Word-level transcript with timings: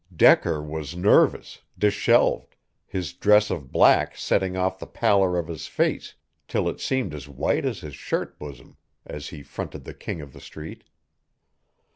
Decker 0.15 0.63
was 0.63 0.95
nervous, 0.95 1.61
disheveled, 1.77 2.55
his 2.87 3.13
dress 3.13 3.51
of 3.51 3.71
black 3.71 4.15
setting 4.17 4.57
off 4.57 4.79
the 4.79 4.87
pallor 4.87 5.37
of 5.37 5.47
his 5.47 5.67
face, 5.67 6.15
till 6.47 6.67
it 6.67 6.79
seemed 6.81 7.13
as 7.13 7.29
white 7.29 7.65
as 7.65 7.81
his 7.81 7.93
shirt 7.95 8.39
bosom, 8.39 8.77
as 9.05 9.27
he 9.29 9.43
fronted 9.43 9.83
the 9.83 9.93
King 9.93 10.19
of 10.19 10.33
the 10.33 10.41
Street. 10.41 10.85